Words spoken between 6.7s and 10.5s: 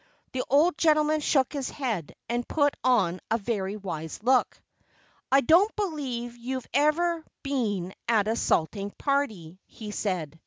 ever been at a salting party," he said.